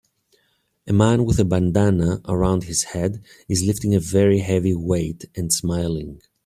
[0.87, 5.53] A man with a bandanna around his head is lifting a very heavy weight and
[5.53, 6.23] smiling.